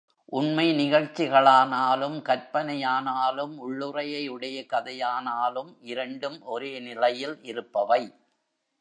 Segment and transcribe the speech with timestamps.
[0.25, 8.01] உண்மை நிகழ்ச்சிகளானாலும், கற்பனையானாலும், உள்ளுறையை உடைய கதையானாலும் இரண்டும் ஒரே நிலையில் இருப்பவை.